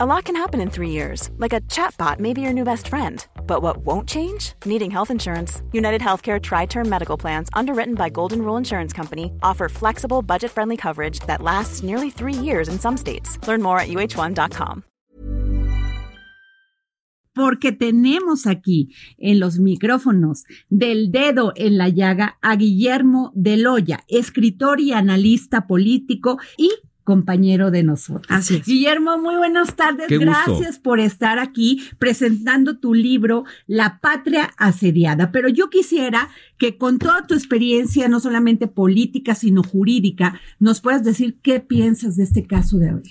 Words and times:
A 0.00 0.06
lot 0.06 0.26
can 0.26 0.36
happen 0.36 0.60
in 0.60 0.70
three 0.70 0.90
years, 0.90 1.28
like 1.38 1.52
a 1.52 1.60
chatbot 1.62 2.20
may 2.20 2.32
be 2.32 2.40
your 2.40 2.52
new 2.52 2.62
best 2.62 2.86
friend. 2.86 3.26
But 3.48 3.62
what 3.62 3.78
won't 3.78 4.08
change? 4.08 4.52
Needing 4.64 4.92
health 4.92 5.10
insurance. 5.10 5.60
United 5.72 6.00
Healthcare 6.00 6.40
Tri 6.40 6.66
Term 6.66 6.88
Medical 6.88 7.16
Plans, 7.16 7.48
underwritten 7.52 7.96
by 7.96 8.08
Golden 8.08 8.42
Rule 8.42 8.56
Insurance 8.56 8.92
Company, 8.92 9.32
offer 9.42 9.68
flexible, 9.68 10.22
budget 10.22 10.52
friendly 10.52 10.76
coverage 10.76 11.18
that 11.26 11.42
lasts 11.42 11.82
nearly 11.82 12.10
three 12.10 12.32
years 12.32 12.68
in 12.68 12.78
some 12.78 12.96
states. 12.96 13.44
Learn 13.48 13.60
more 13.60 13.80
at 13.80 13.88
uh1.com. 13.88 14.84
Porque 17.34 17.72
tenemos 17.72 18.46
aquí 18.46 18.94
en 19.18 19.40
los 19.40 19.58
micrófonos 19.58 20.44
del 20.68 21.10
dedo 21.10 21.52
en 21.56 21.76
la 21.76 21.88
llaga 21.88 22.38
a 22.40 22.54
Guillermo 22.54 23.32
Deloya, 23.34 24.04
escritor 24.06 24.80
y 24.80 24.92
analista 24.92 25.66
político 25.66 26.38
y 26.56 26.70
compañero 27.08 27.70
de 27.70 27.82
nosotros. 27.82 28.26
Así 28.28 28.56
es. 28.56 28.66
Guillermo, 28.66 29.16
muy 29.16 29.34
buenas 29.36 29.76
tardes. 29.76 30.08
Gracias 30.10 30.78
por 30.78 31.00
estar 31.00 31.38
aquí 31.38 31.80
presentando 31.98 32.76
tu 32.76 32.92
libro 32.92 33.44
La 33.66 33.98
Patria 34.02 34.50
Asediada. 34.58 35.32
Pero 35.32 35.48
yo 35.48 35.70
quisiera 35.70 36.28
que 36.58 36.76
con 36.76 36.98
toda 36.98 37.26
tu 37.26 37.32
experiencia, 37.32 38.08
no 38.08 38.20
solamente 38.20 38.66
política, 38.66 39.34
sino 39.34 39.62
jurídica, 39.62 40.38
nos 40.58 40.82
puedas 40.82 41.02
decir 41.02 41.38
qué 41.40 41.60
piensas 41.60 42.16
de 42.16 42.24
este 42.24 42.46
caso 42.46 42.76
de 42.76 42.92
hoy. 42.92 43.02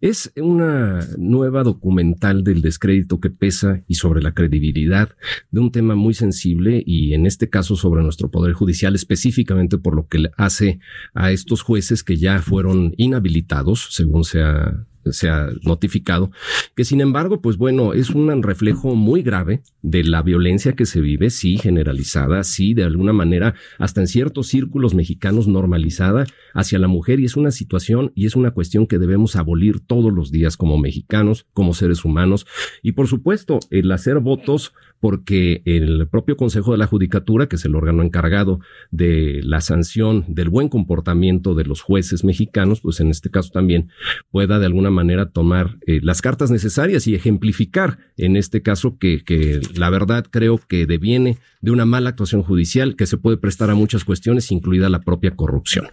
Es 0.00 0.30
una 0.36 1.06
nueva 1.16 1.62
documental 1.62 2.44
del 2.44 2.60
descrédito 2.60 3.18
que 3.18 3.30
pesa 3.30 3.82
y 3.88 3.94
sobre 3.94 4.20
la 4.20 4.34
credibilidad 4.34 5.16
de 5.50 5.60
un 5.60 5.72
tema 5.72 5.94
muy 5.94 6.12
sensible 6.12 6.82
y 6.84 7.14
en 7.14 7.24
este 7.24 7.48
caso 7.48 7.76
sobre 7.76 8.02
nuestro 8.02 8.30
Poder 8.30 8.52
Judicial, 8.52 8.94
específicamente 8.94 9.78
por 9.78 9.96
lo 9.96 10.06
que 10.06 10.30
hace 10.36 10.80
a 11.14 11.32
estos 11.32 11.62
jueces 11.62 12.02
que 12.02 12.18
ya 12.18 12.42
fueron 12.42 12.92
inhabilitados, 12.98 13.88
según 13.92 14.24
se 14.24 14.42
ha 14.42 14.86
se 15.12 15.28
ha 15.28 15.48
notificado, 15.62 16.30
que 16.74 16.84
sin 16.84 17.00
embargo, 17.00 17.40
pues 17.40 17.56
bueno, 17.56 17.92
es 17.92 18.10
un 18.10 18.42
reflejo 18.42 18.94
muy 18.94 19.22
grave 19.22 19.62
de 19.82 20.04
la 20.04 20.22
violencia 20.22 20.74
que 20.74 20.86
se 20.86 21.00
vive, 21.00 21.30
sí, 21.30 21.58
generalizada, 21.58 22.42
sí, 22.44 22.74
de 22.74 22.84
alguna 22.84 23.12
manera, 23.12 23.54
hasta 23.78 24.00
en 24.00 24.06
ciertos 24.06 24.48
círculos 24.48 24.94
mexicanos 24.94 25.48
normalizada 25.48 26.26
hacia 26.54 26.78
la 26.78 26.88
mujer 26.88 27.20
y 27.20 27.24
es 27.24 27.36
una 27.36 27.50
situación 27.50 28.12
y 28.14 28.26
es 28.26 28.36
una 28.36 28.50
cuestión 28.50 28.86
que 28.86 28.98
debemos 28.98 29.36
abolir 29.36 29.80
todos 29.80 30.12
los 30.12 30.30
días 30.30 30.56
como 30.56 30.78
mexicanos, 30.78 31.46
como 31.52 31.74
seres 31.74 32.04
humanos. 32.04 32.46
Y 32.82 32.92
por 32.92 33.06
supuesto 33.06 33.58
el 33.70 33.90
hacer 33.92 34.20
votos 34.20 34.72
porque 35.00 35.62
el 35.66 36.08
propio 36.08 36.36
Consejo 36.36 36.72
de 36.72 36.78
la 36.78 36.86
Judicatura, 36.86 37.48
que 37.48 37.56
es 37.56 37.64
el 37.64 37.76
órgano 37.76 38.02
encargado 38.02 38.60
de 38.90 39.40
la 39.42 39.60
sanción 39.60 40.24
del 40.28 40.48
buen 40.48 40.68
comportamiento 40.68 41.54
de 41.54 41.64
los 41.64 41.82
jueces 41.82 42.24
mexicanos, 42.24 42.80
pues 42.80 43.00
en 43.00 43.10
este 43.10 43.30
caso 43.30 43.50
también 43.52 43.90
pueda 44.30 44.58
de 44.58 44.66
alguna 44.66 44.90
manera 44.90 44.95
tomar 45.32 45.78
eh, 45.86 46.00
las 46.02 46.22
cartas 46.22 46.50
necesarias 46.50 47.06
y 47.06 47.14
ejemplificar 47.14 47.98
en 48.16 48.36
este 48.36 48.62
caso 48.62 48.98
que, 48.98 49.22
que 49.24 49.60
la 49.74 49.90
verdad 49.90 50.26
creo 50.30 50.58
que 50.58 50.86
deviene 50.86 51.38
de 51.60 51.70
una 51.70 51.84
mala 51.84 52.10
actuación 52.10 52.42
judicial 52.42 52.96
que 52.96 53.06
se 53.06 53.16
puede 53.16 53.36
prestar 53.36 53.70
a 53.70 53.74
muchas 53.74 54.04
cuestiones, 54.04 54.52
incluida 54.52 54.88
la 54.88 55.00
propia 55.00 55.32
corrupción. 55.32 55.88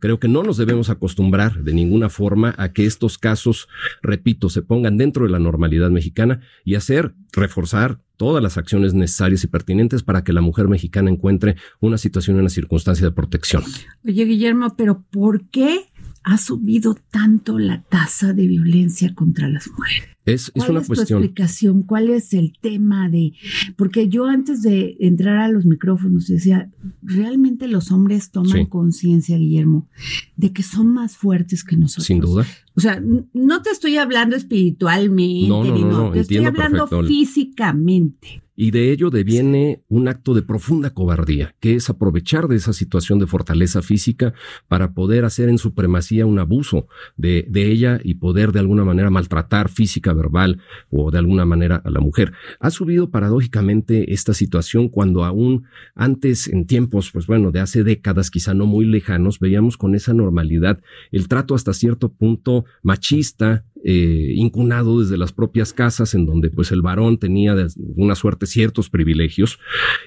Creo 0.00 0.18
que 0.18 0.28
no 0.28 0.42
nos 0.42 0.56
debemos 0.56 0.90
acostumbrar 0.90 1.62
de 1.62 1.74
ninguna 1.74 2.08
forma 2.08 2.54
a 2.56 2.72
que 2.72 2.86
estos 2.86 3.18
casos, 3.18 3.68
repito, 4.02 4.48
se 4.48 4.62
pongan 4.62 4.96
dentro 4.96 5.24
de 5.24 5.30
la 5.30 5.38
normalidad 5.38 5.90
mexicana 5.90 6.40
y 6.64 6.76
hacer, 6.76 7.14
reforzar 7.32 8.00
todas 8.16 8.42
las 8.42 8.58
acciones 8.58 8.94
necesarias 8.94 9.44
y 9.44 9.46
pertinentes 9.46 10.02
para 10.02 10.24
que 10.24 10.32
la 10.32 10.40
mujer 10.40 10.68
mexicana 10.68 11.10
encuentre 11.10 11.56
una 11.80 11.98
situación, 11.98 12.38
una 12.38 12.48
circunstancia 12.48 13.06
de 13.06 13.12
protección. 13.12 13.62
Oye, 14.06 14.24
Guillermo, 14.24 14.74
pero 14.76 15.04
¿por 15.10 15.48
qué 15.50 15.86
ha 16.30 16.36
subido 16.36 16.94
tanto 17.10 17.58
la 17.58 17.82
tasa 17.84 18.34
de 18.34 18.46
violencia 18.46 19.14
contra 19.14 19.48
las 19.48 19.66
mujeres? 19.70 20.08
Es, 20.26 20.50
¿Cuál 20.54 20.70
una 20.72 20.80
es 20.80 20.86
cuestión. 20.86 21.20
Tu 21.20 21.24
explicación? 21.24 21.82
¿Cuál 21.84 22.10
es 22.10 22.34
el 22.34 22.52
tema 22.60 23.08
de.? 23.08 23.32
Porque 23.76 24.08
yo 24.10 24.26
antes 24.26 24.60
de 24.60 24.98
entrar 25.00 25.38
a 25.38 25.48
los 25.48 25.64
micrófonos 25.64 26.26
decía, 26.26 26.70
realmente 27.02 27.66
los 27.66 27.90
hombres 27.90 28.30
toman 28.30 28.52
Sí. 28.52 28.66
conciencia, 28.66 29.38
Guillermo, 29.38 29.88
de 30.36 30.52
que 30.52 30.62
son 30.62 30.88
más 30.92 31.16
fuertes 31.16 31.64
que 31.64 31.78
nosotros. 31.78 32.04
Sin 32.06 32.20
duda. 32.20 32.44
O 32.74 32.80
sea, 32.80 33.02
no 33.32 33.62
te 33.62 33.70
estoy 33.70 33.96
hablando 33.96 34.36
espiritualmente, 34.36 35.48
No, 35.48 35.64
no, 35.64 35.74
ni 35.74 35.82
no, 35.82 35.90
no, 36.08 36.10
te 36.12 36.20
estoy 36.20 36.44
hablando 36.44 36.86
perfecto. 36.88 37.08
físicamente. 37.08 38.42
Y 38.60 38.72
de 38.72 38.90
ello 38.90 39.10
deviene 39.10 39.84
un 39.86 40.08
acto 40.08 40.34
de 40.34 40.42
profunda 40.42 40.90
cobardía, 40.90 41.54
que 41.60 41.76
es 41.76 41.88
aprovechar 41.90 42.48
de 42.48 42.56
esa 42.56 42.72
situación 42.72 43.20
de 43.20 43.28
fortaleza 43.28 43.82
física 43.82 44.34
para 44.66 44.94
poder 44.94 45.24
hacer 45.24 45.48
en 45.48 45.58
supremacía 45.58 46.26
un 46.26 46.40
abuso 46.40 46.88
de, 47.16 47.46
ella 47.54 48.00
y 48.02 48.14
poder 48.14 48.50
de 48.50 48.58
alguna 48.58 48.84
manera 48.84 49.10
maltratar 49.10 49.68
física, 49.68 50.12
verbal 50.12 50.60
o 50.90 51.12
de 51.12 51.18
alguna 51.18 51.44
manera 51.44 51.76
a 51.76 51.88
la 51.88 52.00
mujer. 52.00 52.32
Ha 52.58 52.70
subido 52.70 53.12
paradójicamente 53.12 54.12
esta 54.12 54.34
situación 54.34 54.88
cuando 54.88 55.24
aún 55.24 55.66
antes, 55.94 56.48
en 56.48 56.66
tiempos, 56.66 57.12
pues 57.12 57.28
bueno, 57.28 57.52
de 57.52 57.60
hace 57.60 57.84
décadas, 57.84 58.28
quizá 58.28 58.54
no 58.54 58.66
muy 58.66 58.84
lejanos, 58.86 59.38
veíamos 59.38 59.76
con 59.76 59.94
esa 59.94 60.14
normalidad 60.14 60.80
el 61.12 61.28
trato 61.28 61.54
hasta 61.54 61.72
cierto 61.72 62.08
punto 62.08 62.64
machista, 62.82 63.64
eh, 63.84 64.32
incunado 64.34 65.00
desde 65.00 65.16
las 65.16 65.32
propias 65.32 65.72
casas, 65.72 66.14
en 66.14 66.26
donde 66.26 66.50
pues 66.50 66.72
el 66.72 66.82
varón 66.82 67.18
tenía 67.18 67.54
de 67.54 67.68
una 67.96 68.16
suerte 68.16 68.46
ciertos 68.46 68.90
privilegios, 68.90 69.58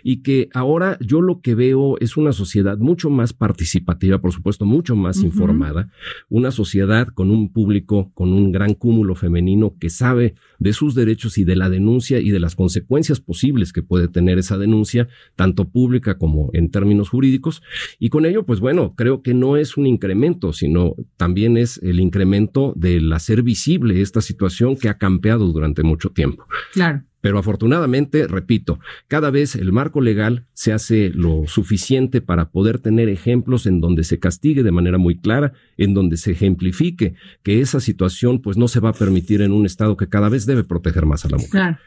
y 0.04 0.18
que 0.18 0.50
ahora 0.54 0.98
yo 1.00 1.22
lo 1.22 1.42
que 1.42 1.56
veo 1.56 1.98
es 2.00 2.18
una 2.18 2.34
sociedad 2.34 2.78
mucho 2.78 3.10
más 3.10 3.34
participativa, 3.34 4.20
por 4.20 4.34
supuesto, 4.34 4.66
mucho 4.66 4.96
más 4.96 5.24
informada, 5.24 5.90
una 6.30 6.52
sociedad 6.52 7.08
con 7.08 7.32
un 7.32 7.52
público, 7.54 8.12
con 8.14 8.34
un 8.34 8.52
gran 8.52 8.74
cúmulo 8.74 9.16
femenino 9.16 9.76
que 9.80 9.90
sabe 9.90 10.36
de 10.60 10.74
sus 10.74 10.94
derechos 10.94 11.38
y 11.38 11.44
de 11.44 11.56
la 11.56 11.70
denuncia 11.70 12.20
y 12.20 12.30
de 12.30 12.40
las 12.40 12.56
consecuencias 12.56 13.20
posibles 13.20 13.72
que 13.74 13.84
puede 13.84 14.08
tener 14.08 14.38
esa 14.38 14.58
denuncia, 14.58 15.08
tanto 15.36 15.70
pública 15.70 16.18
como 16.18 16.50
en 16.54 16.72
términos 16.72 17.10
jurídicos. 17.10 17.64
Y 18.00 18.10
con 18.10 18.26
ello, 18.26 18.46
pues 18.46 18.60
bueno, 18.60 18.96
creo 18.96 19.22
que 19.22 19.34
no 19.34 19.58
es 19.58 19.78
un 19.78 19.88
incremento, 19.88 20.54
sino 20.54 20.96
también 21.18 21.58
es 21.58 21.80
el 21.82 22.00
incremento 22.00 22.74
del 22.76 23.12
hacer 23.14 23.44
visible 23.44 23.61
esta 24.02 24.22
situación 24.22 24.76
que 24.76 24.90
ha 24.90 24.98
campeado 24.98 25.46
durante 25.48 25.84
mucho 25.84 26.10
tiempo. 26.10 26.46
Claro. 26.74 27.04
Pero 27.22 27.40
afortunadamente, 27.40 28.28
repito, 28.28 28.80
cada 29.08 29.30
vez 29.30 29.56
el 29.56 29.72
marco 29.72 30.02
legal 30.02 30.46
se 30.54 30.74
hace 30.74 31.12
lo 31.14 31.44
suficiente 31.48 32.20
para 32.22 32.50
poder 32.50 32.80
tener 32.80 33.10
ejemplos 33.10 33.66
en 33.66 33.80
donde 33.80 34.04
se 34.04 34.20
castigue 34.20 34.64
de 34.64 34.72
manera 34.72 34.98
muy 34.98 35.18
clara, 35.18 35.54
en 35.78 35.94
donde 35.94 36.18
se 36.18 36.32
ejemplifique 36.32 37.14
que 37.44 37.62
esa 37.62 37.80
situación 37.80 38.42
pues 38.42 38.58
no 38.58 38.68
se 38.68 38.80
va 38.80 38.90
a 38.90 38.94
permitir 38.94 39.42
en 39.42 39.52
un 39.52 39.66
estado 39.66 39.98
que 39.98 40.10
cada 40.10 40.30
vez 40.30 40.46
debe 40.46 40.64
proteger 40.64 41.06
más 41.06 41.26
a 41.26 41.30
la 41.30 41.38
mujer. 41.38 41.50
Claro. 41.52 41.78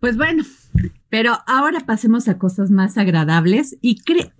Pues 0.00 0.16
bueno, 0.16 0.42
pero 1.08 1.38
ahora 1.46 1.80
pasemos 1.80 2.28
a 2.28 2.38
cosas 2.38 2.70
más 2.70 2.96
agradables 2.96 3.76
y 3.82 4.00
cre 4.00 4.32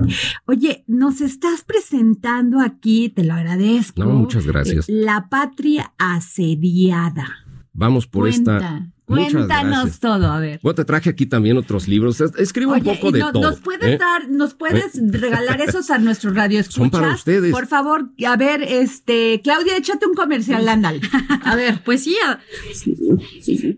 Oye, 0.46 0.84
nos 0.86 1.20
estás 1.20 1.64
presentando 1.64 2.60
aquí, 2.60 3.10
te 3.10 3.24
lo 3.24 3.34
agradezco. 3.34 4.02
No, 4.04 4.10
muchas 4.10 4.46
gracias. 4.46 4.88
eh, 4.88 4.92
La 4.92 5.28
patria 5.28 5.92
asediada. 5.98 7.26
Vamos 7.74 8.06
por 8.06 8.22
Cuenta, 8.22 8.56
esta. 8.56 8.91
Muchas 9.20 9.32
Cuéntanos 9.32 9.70
gracias. 9.80 10.00
todo, 10.00 10.26
a 10.32 10.38
ver. 10.40 10.60
Bueno, 10.62 10.74
te 10.74 10.84
traje 10.84 11.10
aquí 11.10 11.26
también 11.26 11.56
otros 11.56 11.88
libros. 11.88 12.20
Es- 12.20 12.32
Escribo 12.36 12.72
Oye, 12.72 12.80
un 12.90 12.96
poco 12.96 13.08
y 13.10 13.12
de 13.12 13.18
no- 13.20 13.32
todo. 13.32 13.42
nos 13.42 13.60
puedes 13.60 13.94
¿eh? 13.94 13.98
dar, 13.98 14.28
nos 14.28 14.54
puedes 14.54 14.92
regalar 15.12 15.60
esos 15.60 15.90
a 15.90 15.98
nuestros 15.98 16.34
radioescuchas. 16.34 16.74
Son 16.74 16.90
para 16.90 17.14
ustedes. 17.14 17.52
Por 17.52 17.66
favor, 17.66 18.10
a 18.26 18.36
ver, 18.36 18.62
este, 18.62 19.40
Claudia, 19.42 19.76
échate 19.76 20.06
un 20.06 20.14
comercial, 20.14 20.68
ándale. 20.68 21.00
A 21.44 21.54
ver, 21.56 21.80
Pues 21.84 22.04
sí, 22.04 22.16
a- 22.26 22.40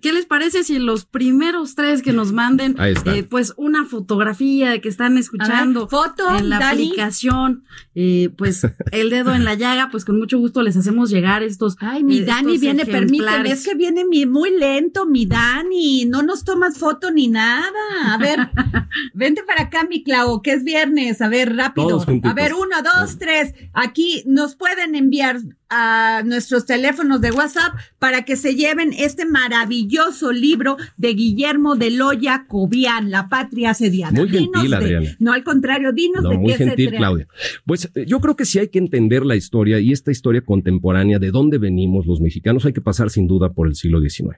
¿qué 0.01 0.13
les 0.13 0.27
parece 0.27 0.63
si 0.65 0.79
los 0.79 1.05
primeros 1.05 1.75
tres 1.75 2.03
que 2.03 2.13
nos 2.13 2.33
manden, 2.33 2.77
eh, 3.07 3.23
pues 3.29 3.55
una 3.57 3.85
fotografía 3.85 4.71
de 4.71 4.81
que 4.81 4.89
están 4.89 5.19
escuchando 5.19 5.89
foto, 5.89 6.35
en 6.37 6.49
la 6.49 6.59
Dani. 6.59 6.85
aplicación, 6.89 7.65
eh, 7.95 8.31
pues 8.37 8.67
el 8.93 9.11
dedo 9.11 9.35
en 9.35 9.45
la 9.45 9.55
llaga, 9.55 9.89
pues 9.91 10.05
con 10.05 10.19
mucho 10.19 10.39
gusto 10.39 10.63
les 10.63 10.77
hacemos 10.77 11.11
llegar 11.11 11.43
estos. 11.43 11.77
Ay, 11.81 12.03
mi 12.05 12.19
eh, 12.19 12.25
Dani 12.25 12.59
viene, 12.59 12.85
permíteme, 12.87 13.51
es 13.51 13.65
que 13.67 13.75
viene 13.75 14.05
mi, 14.05 14.27
muy 14.27 14.51
lento, 14.57 15.07
mi 15.07 15.24
Dani, 15.27 16.05
no 16.07 16.23
nos 16.23 16.45
tomas 16.45 16.79
foto 16.79 17.11
ni 17.11 17.29
nada. 17.29 18.13
A 18.13 18.19
ver, 18.19 18.39
vente 19.15 19.43
para 19.43 19.63
acá, 19.63 19.85
mi 19.85 20.03
Clau, 20.03 20.43
que 20.43 20.53
es 20.53 20.65
viernes, 20.65 21.21
a 21.21 21.29
ver, 21.29 21.55
rápido. 21.57 22.05
A 22.23 22.33
ver, 22.33 22.55
uno, 22.55 22.77
dos, 22.83 23.19
tres. 23.19 23.55
Aquí 23.73 24.23
nos 24.27 24.57
pueden 24.57 24.95
enviar 24.95 25.39
a 25.77 26.23
nuestros 26.25 26.67
teléfonos 26.67 27.21
de 27.21 27.33
WhatsApp 27.33 27.75
para 27.99 28.23
que 28.25 28.37
se 28.37 28.55
lleven 28.55 28.93
este 28.97 29.25
maravilloso 29.27 30.31
libro 30.33 30.77
de 30.97 31.15
Guillermo 31.15 31.75
de 31.75 31.91
Loya 31.91 32.45
Cobian, 32.49 33.11
La 33.11 33.29
Patria 33.29 33.71
Asediada. 33.71 34.13
Muy 34.13 34.29
Dinos 34.29 34.51
gentil, 34.53 34.71
de- 34.71 34.77
Adriana. 34.77 35.09
No, 35.19 35.33
al 35.33 35.43
contrario, 35.43 35.93
dinos 35.93 36.23
No, 36.23 36.31
de 36.31 36.39
muy 36.39 36.53
qué 36.53 36.59
gentil. 36.59 36.91
Claudia. 36.93 37.27
Pues 37.67 37.91
eh, 37.95 38.05
yo 38.07 38.21
creo 38.21 38.37
que 38.37 38.45
sí 38.45 38.59
hay 38.61 38.69
que 38.69 38.79
entender 38.79 39.25
la 39.27 39.35
historia 39.37 39.81
y 39.81 39.91
esta 39.91 40.11
historia 40.13 40.43
contemporánea 40.43 41.19
de 41.19 41.31
dónde 41.33 41.59
venimos 41.59 42.07
los 42.07 42.21
mexicanos. 42.21 42.65
Hay 42.67 42.73
que 42.73 42.81
pasar 42.81 43.11
sin 43.11 43.27
duda 43.27 43.53
por 43.53 43.67
el 43.67 43.75
siglo 43.75 44.01
XIX. 44.01 44.37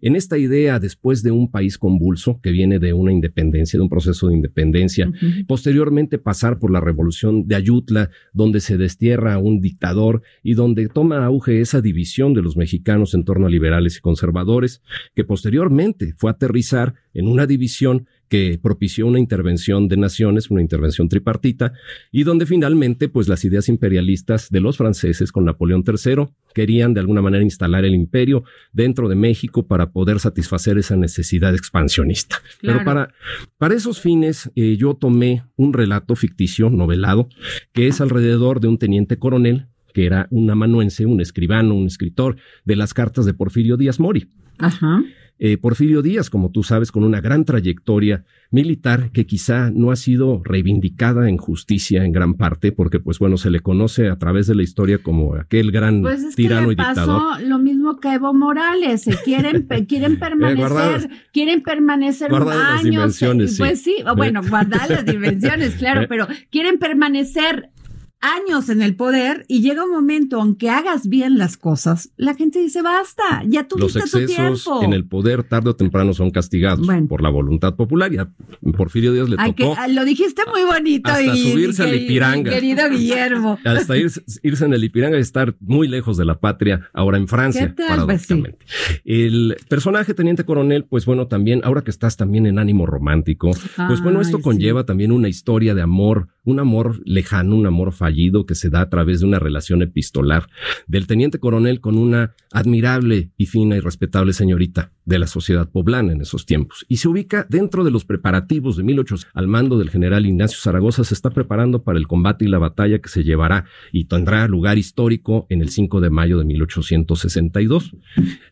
En 0.00 0.16
esta 0.16 0.38
idea, 0.38 0.78
después 0.78 1.22
de 1.22 1.30
un 1.30 1.50
país 1.50 1.76
convulso 1.76 2.40
que 2.42 2.52
viene 2.52 2.78
de 2.78 2.92
una 2.92 3.12
independencia, 3.12 3.76
de 3.78 3.82
un 3.82 3.88
proceso 3.90 4.28
de 4.28 4.34
independencia, 4.36 5.10
posteriormente 5.46 6.18
pasar 6.18 6.58
por 6.58 6.70
la 6.70 6.80
revolución 6.80 7.46
de 7.48 7.56
Ayutla, 7.56 8.10
donde 8.32 8.60
se 8.60 8.76
destierra 8.78 9.34
a 9.34 9.38
un 9.38 9.60
dictador 9.60 10.22
y 10.42 10.54
donde 10.54 10.69
donde 10.70 10.88
toma 10.88 11.24
auge 11.24 11.60
esa 11.60 11.80
división 11.80 12.32
de 12.32 12.42
los 12.42 12.56
mexicanos 12.56 13.14
en 13.14 13.24
torno 13.24 13.46
a 13.46 13.50
liberales 13.50 13.96
y 13.96 14.00
conservadores, 14.00 14.82
que 15.14 15.24
posteriormente 15.24 16.14
fue 16.16 16.30
a 16.30 16.34
aterrizar 16.34 16.94
en 17.12 17.26
una 17.26 17.46
división 17.46 18.06
que 18.28 18.60
propició 18.62 19.08
una 19.08 19.18
intervención 19.18 19.88
de 19.88 19.96
naciones, 19.96 20.48
una 20.48 20.62
intervención 20.62 21.08
tripartita, 21.08 21.72
y 22.12 22.22
donde 22.22 22.46
finalmente, 22.46 23.08
pues 23.08 23.26
las 23.26 23.44
ideas 23.44 23.68
imperialistas 23.68 24.48
de 24.50 24.60
los 24.60 24.76
franceses 24.76 25.32
con 25.32 25.44
Napoleón 25.44 25.82
III 25.84 26.28
querían 26.54 26.94
de 26.94 27.00
alguna 27.00 27.22
manera 27.22 27.42
instalar 27.42 27.84
el 27.84 27.94
imperio 27.94 28.44
dentro 28.72 29.08
de 29.08 29.16
México 29.16 29.66
para 29.66 29.90
poder 29.90 30.20
satisfacer 30.20 30.78
esa 30.78 30.96
necesidad 30.96 31.52
expansionista. 31.56 32.36
Pero 32.62 32.84
para, 32.84 33.12
para 33.58 33.74
esos 33.74 34.00
fines, 34.00 34.48
eh, 34.54 34.76
yo 34.76 34.94
tomé 34.94 35.42
un 35.56 35.72
relato 35.72 36.14
ficticio, 36.14 36.70
novelado, 36.70 37.28
que 37.72 37.88
es 37.88 38.00
alrededor 38.00 38.60
de 38.60 38.68
un 38.68 38.78
teniente 38.78 39.18
coronel 39.18 39.66
que 39.92 40.06
era 40.06 40.26
un 40.30 40.50
amanuense, 40.50 41.06
un 41.06 41.20
escribano, 41.20 41.74
un 41.74 41.86
escritor 41.86 42.36
de 42.64 42.76
las 42.76 42.94
cartas 42.94 43.26
de 43.26 43.34
Porfirio 43.34 43.76
Díaz 43.76 44.00
Mori. 44.00 44.28
Ajá. 44.58 45.02
Eh, 45.42 45.56
Porfirio 45.56 46.02
Díaz, 46.02 46.28
como 46.28 46.50
tú 46.50 46.62
sabes, 46.62 46.92
con 46.92 47.02
una 47.02 47.22
gran 47.22 47.46
trayectoria 47.46 48.26
militar 48.50 49.10
que 49.10 49.24
quizá 49.24 49.70
no 49.70 49.90
ha 49.90 49.96
sido 49.96 50.42
reivindicada 50.44 51.30
en 51.30 51.38
justicia 51.38 52.04
en 52.04 52.12
gran 52.12 52.34
parte, 52.34 52.72
porque 52.72 53.00
pues 53.00 53.18
bueno, 53.18 53.38
se 53.38 53.48
le 53.48 53.60
conoce 53.60 54.10
a 54.10 54.18
través 54.18 54.46
de 54.48 54.54
la 54.54 54.62
historia 54.62 54.98
como 54.98 55.36
aquel 55.36 55.72
gran 55.72 56.02
pues 56.02 56.22
es 56.22 56.34
tirano 56.34 56.66
que 56.66 56.74
y 56.74 56.76
dictador. 56.76 57.22
Pasó 57.22 57.46
lo 57.46 57.58
mismo 57.58 58.00
que 58.00 58.12
Evo 58.12 58.34
Morales, 58.34 59.00
se 59.00 59.16
quieren, 59.16 59.66
quieren 59.88 60.18
permanecer, 60.18 61.08
quieren 61.32 61.62
permanecer 61.62 62.30
años. 62.34 63.18
pues 63.56 63.80
sí, 63.80 63.96
bueno, 64.14 64.42
guardar 64.46 64.90
las 64.90 65.06
dimensiones, 65.06 65.74
claro, 65.78 66.06
pero 66.06 66.28
quieren 66.50 66.78
permanecer 66.78 67.70
años 68.20 68.68
en 68.68 68.82
el 68.82 68.94
poder 68.96 69.44
y 69.48 69.62
llega 69.62 69.84
un 69.84 69.90
momento, 69.90 70.40
aunque 70.40 70.68
hagas 70.68 71.08
bien 71.08 71.38
las 71.38 71.56
cosas, 71.56 72.12
la 72.16 72.34
gente 72.34 72.58
dice, 72.58 72.82
basta, 72.82 73.42
ya 73.46 73.66
tuviste 73.66 74.00
Los 74.00 74.14
excesos 74.14 74.64
tu 74.64 74.70
tiempo. 74.70 74.84
en 74.84 74.92
el 74.92 75.06
poder 75.06 75.44
tarde 75.44 75.70
o 75.70 75.76
temprano 75.76 76.12
son 76.12 76.30
castigados 76.30 76.86
por 77.08 77.22
la 77.22 77.30
voluntad 77.30 77.74
popular. 77.76 78.12
Y 78.12 78.18
a 78.18 78.28
Porfirio 78.76 79.12
Díaz 79.12 79.28
le 79.28 79.36
tocó... 79.36 79.74
Ah, 79.78 79.88
lo 79.88 80.04
dijiste 80.04 80.42
muy 80.50 80.64
bonito. 80.64 81.10
Hasta 81.10 81.34
subirse 81.34 81.82
al 81.82 81.94
Ipiranga. 81.94 82.50
Querido 82.50 82.88
Guillermo. 82.90 83.58
hasta 83.64 83.96
irse, 83.96 84.22
en 84.42 84.74
el 84.74 84.84
Ipiranga 84.84 85.16
y 85.16 85.20
estar 85.20 85.56
muy 85.60 85.88
lejos 85.88 86.16
de 86.16 86.24
la 86.24 86.38
patria, 86.40 86.88
ahora 86.92 87.16
en 87.16 87.26
Francia, 87.26 87.72
pues 87.74 87.88
paradójicamente. 87.88 88.58
El 89.04 89.56
personaje 89.68 90.14
Teniente 90.14 90.44
Coronel, 90.44 90.84
pues 90.84 91.06
bueno, 91.06 91.26
también, 91.26 91.62
ahora 91.64 91.82
que 91.82 91.90
estás 91.90 92.16
también 92.16 92.46
en 92.46 92.58
ánimo 92.58 92.86
romántico, 92.86 93.50
pues 93.86 94.02
bueno, 94.02 94.20
esto 94.20 94.40
conlleva 94.40 94.84
también 94.84 95.12
una 95.12 95.28
historia 95.28 95.74
de 95.74 95.82
amor, 95.82 96.28
un 96.44 96.60
amor 96.60 97.00
lejano, 97.04 97.56
un 97.56 97.66
amor 97.66 97.92
fallido 97.92 98.09
que 98.46 98.54
se 98.54 98.70
da 98.70 98.82
a 98.82 98.88
través 98.88 99.20
de 99.20 99.26
una 99.26 99.38
relación 99.38 99.82
epistolar 99.82 100.48
del 100.86 101.06
teniente 101.06 101.38
coronel 101.38 101.80
con 101.80 101.96
una 101.96 102.34
admirable 102.52 103.30
y 103.36 103.46
fina 103.46 103.76
y 103.76 103.80
respetable 103.80 104.32
señorita 104.32 104.92
de 105.10 105.18
la 105.18 105.26
sociedad 105.26 105.68
poblana 105.68 106.12
en 106.12 106.20
esos 106.20 106.46
tiempos. 106.46 106.86
Y 106.88 106.98
se 106.98 107.08
ubica 107.08 107.44
dentro 107.50 107.82
de 107.82 107.90
los 107.90 108.04
preparativos 108.04 108.76
de 108.76 108.84
1800 108.84 109.28
al 109.34 109.48
mando 109.48 109.76
del 109.76 109.90
general 109.90 110.24
Ignacio 110.24 110.58
Zaragoza, 110.60 111.02
se 111.02 111.14
está 111.14 111.30
preparando 111.30 111.82
para 111.82 111.98
el 111.98 112.06
combate 112.06 112.44
y 112.44 112.48
la 112.48 112.58
batalla 112.58 113.00
que 113.00 113.08
se 113.08 113.24
llevará 113.24 113.64
y 113.92 114.04
tendrá 114.04 114.46
lugar 114.46 114.78
histórico 114.78 115.46
en 115.50 115.62
el 115.62 115.70
5 115.70 116.00
de 116.00 116.10
mayo 116.10 116.38
de 116.38 116.44
1862. 116.44 117.96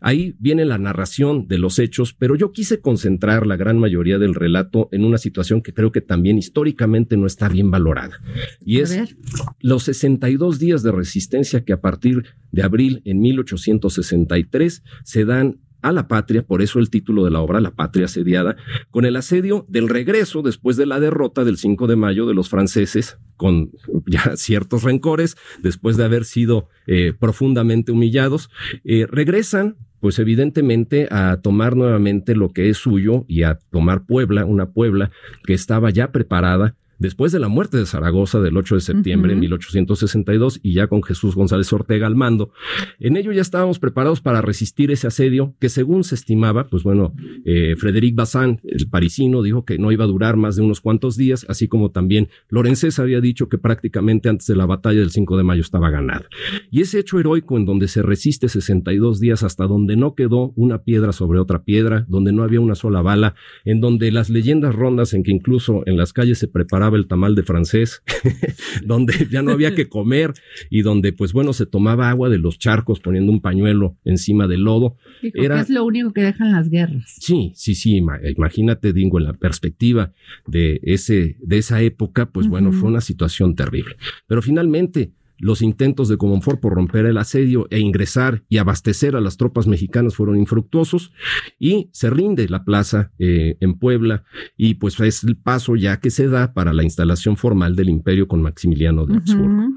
Ahí 0.00 0.34
viene 0.40 0.64
la 0.64 0.78
narración 0.78 1.46
de 1.46 1.58
los 1.58 1.78
hechos, 1.78 2.12
pero 2.12 2.34
yo 2.34 2.50
quise 2.50 2.80
concentrar 2.80 3.46
la 3.46 3.56
gran 3.56 3.78
mayoría 3.78 4.18
del 4.18 4.34
relato 4.34 4.88
en 4.90 5.04
una 5.04 5.18
situación 5.18 5.62
que 5.62 5.72
creo 5.72 5.92
que 5.92 6.00
también 6.00 6.38
históricamente 6.38 7.16
no 7.16 7.26
está 7.26 7.48
bien 7.48 7.70
valorada. 7.70 8.20
Y 8.64 8.78
es 8.80 9.16
los 9.60 9.84
62 9.84 10.58
días 10.58 10.82
de 10.82 10.90
resistencia 10.90 11.64
que 11.64 11.72
a 11.72 11.80
partir 11.80 12.24
de 12.50 12.62
abril 12.62 13.00
en 13.04 13.20
1863 13.20 14.82
se 15.04 15.24
dan 15.24 15.60
a 15.82 15.92
la 15.92 16.08
patria, 16.08 16.42
por 16.42 16.62
eso 16.62 16.78
el 16.78 16.90
título 16.90 17.24
de 17.24 17.30
la 17.30 17.40
obra, 17.40 17.60
La 17.60 17.70
patria 17.70 18.06
asediada, 18.06 18.56
con 18.90 19.04
el 19.04 19.16
asedio 19.16 19.64
del 19.68 19.88
regreso 19.88 20.42
después 20.42 20.76
de 20.76 20.86
la 20.86 21.00
derrota 21.00 21.44
del 21.44 21.56
5 21.56 21.86
de 21.86 21.96
mayo 21.96 22.26
de 22.26 22.34
los 22.34 22.48
franceses, 22.48 23.18
con 23.36 23.70
ya 24.06 24.32
ciertos 24.36 24.82
rencores, 24.82 25.36
después 25.62 25.96
de 25.96 26.04
haber 26.04 26.24
sido 26.24 26.68
eh, 26.86 27.12
profundamente 27.18 27.92
humillados, 27.92 28.50
eh, 28.84 29.06
regresan 29.08 29.76
pues 30.00 30.18
evidentemente 30.20 31.08
a 31.10 31.40
tomar 31.42 31.74
nuevamente 31.74 32.36
lo 32.36 32.50
que 32.50 32.68
es 32.68 32.76
suyo 32.78 33.24
y 33.26 33.42
a 33.42 33.58
tomar 33.70 34.06
Puebla, 34.06 34.44
una 34.44 34.70
Puebla 34.70 35.10
que 35.44 35.54
estaba 35.54 35.90
ya 35.90 36.12
preparada 36.12 36.76
Después 36.98 37.30
de 37.30 37.38
la 37.38 37.48
muerte 37.48 37.76
de 37.76 37.86
Zaragoza 37.86 38.40
del 38.40 38.56
8 38.56 38.74
de 38.74 38.80
septiembre 38.80 39.34
de 39.34 39.40
1862 39.40 40.60
y 40.62 40.74
ya 40.74 40.88
con 40.88 41.02
Jesús 41.02 41.36
González 41.36 41.72
Ortega 41.72 42.06
al 42.06 42.16
mando, 42.16 42.50
en 42.98 43.16
ello 43.16 43.30
ya 43.30 43.40
estábamos 43.40 43.78
preparados 43.78 44.20
para 44.20 44.42
resistir 44.42 44.90
ese 44.90 45.06
asedio 45.06 45.54
que 45.60 45.68
según 45.68 46.02
se 46.02 46.16
estimaba, 46.16 46.68
pues 46.68 46.82
bueno, 46.82 47.14
eh, 47.44 47.76
Frédéric 47.76 48.16
Bazin, 48.16 48.60
el 48.64 48.88
parisino, 48.88 49.42
dijo 49.42 49.64
que 49.64 49.78
no 49.78 49.92
iba 49.92 50.04
a 50.04 50.08
durar 50.08 50.36
más 50.36 50.56
de 50.56 50.62
unos 50.62 50.80
cuantos 50.80 51.16
días, 51.16 51.46
así 51.48 51.68
como 51.68 51.90
también 51.90 52.28
Lorenzés 52.48 52.98
había 52.98 53.20
dicho 53.20 53.48
que 53.48 53.58
prácticamente 53.58 54.28
antes 54.28 54.48
de 54.48 54.56
la 54.56 54.66
batalla 54.66 54.98
del 54.98 55.10
5 55.10 55.36
de 55.36 55.44
mayo 55.44 55.60
estaba 55.60 55.90
ganada. 55.90 56.28
Y 56.70 56.80
ese 56.80 56.98
hecho 56.98 57.20
heroico 57.20 57.56
en 57.56 57.64
donde 57.64 57.86
se 57.86 58.02
resiste 58.02 58.48
62 58.48 59.20
días 59.20 59.42
hasta 59.44 59.66
donde 59.66 59.96
no 59.96 60.14
quedó 60.14 60.52
una 60.56 60.82
piedra 60.82 61.12
sobre 61.12 61.38
otra 61.38 61.62
piedra, 61.62 62.06
donde 62.08 62.32
no 62.32 62.42
había 62.42 62.60
una 62.60 62.74
sola 62.74 63.02
bala, 63.02 63.36
en 63.64 63.80
donde 63.80 64.10
las 64.10 64.30
leyendas 64.30 64.74
rondas 64.74 65.14
en 65.14 65.22
que 65.22 65.30
incluso 65.30 65.82
en 65.86 65.96
las 65.96 66.12
calles 66.12 66.38
se 66.38 66.48
preparaba 66.48 66.87
el 66.96 67.06
tamal 67.06 67.34
de 67.34 67.42
francés, 67.42 68.02
donde 68.84 69.28
ya 69.30 69.42
no 69.42 69.52
había 69.52 69.74
que 69.74 69.88
comer 69.88 70.32
y 70.70 70.82
donde, 70.82 71.12
pues 71.12 71.32
bueno, 71.32 71.52
se 71.52 71.66
tomaba 71.66 72.10
agua 72.10 72.28
de 72.28 72.38
los 72.38 72.58
charcos 72.58 73.00
poniendo 73.00 73.30
un 73.32 73.40
pañuelo 73.40 73.96
encima 74.04 74.46
del 74.46 74.62
lodo. 74.62 74.96
Era, 75.22 75.60
es 75.60 75.70
lo 75.70 75.84
único 75.84 76.12
que 76.12 76.22
dejan 76.22 76.52
las 76.52 76.70
guerras. 76.70 77.16
Sí, 77.20 77.52
sí, 77.54 77.74
sí. 77.74 77.96
Imagínate, 78.36 78.92
Dingo, 78.92 79.18
en 79.18 79.24
la 79.24 79.32
perspectiva 79.32 80.12
de 80.46 80.80
ese, 80.82 81.36
de 81.40 81.58
esa 81.58 81.80
época, 81.82 82.30
pues 82.30 82.48
bueno, 82.48 82.72
fue 82.72 82.88
una 82.88 83.00
situación 83.00 83.54
terrible. 83.54 83.96
Pero 84.26 84.42
finalmente, 84.42 85.12
los 85.38 85.62
intentos 85.62 86.08
de 86.08 86.16
Comonfort 86.16 86.60
por 86.60 86.74
romper 86.74 87.06
el 87.06 87.18
asedio 87.18 87.66
e 87.70 87.78
ingresar 87.78 88.44
y 88.48 88.58
abastecer 88.58 89.16
a 89.16 89.20
las 89.20 89.36
tropas 89.36 89.66
mexicanas 89.66 90.16
fueron 90.16 90.36
infructuosos 90.36 91.12
y 91.58 91.88
se 91.92 92.10
rinde 92.10 92.48
la 92.48 92.64
plaza 92.64 93.12
eh, 93.18 93.56
en 93.60 93.78
Puebla 93.78 94.24
y 94.56 94.74
pues 94.74 94.98
es 95.00 95.24
el 95.24 95.36
paso 95.36 95.76
ya 95.76 96.00
que 96.00 96.10
se 96.10 96.28
da 96.28 96.52
para 96.54 96.72
la 96.72 96.82
instalación 96.82 97.36
formal 97.36 97.76
del 97.76 97.88
imperio 97.88 98.28
con 98.28 98.42
Maximiliano 98.42 99.06
de 99.06 99.16
Habsburgo. 99.16 99.68